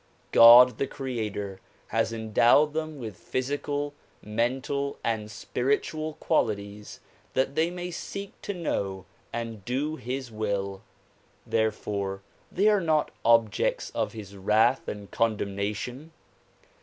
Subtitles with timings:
[0.31, 3.93] God the creator has endowed them with physical,
[4.23, 6.99] mental and spiritual qualities
[7.35, 10.81] that they may seek to know and do his will;
[11.45, 16.11] therefore they are not objects of his wrath and condemnation.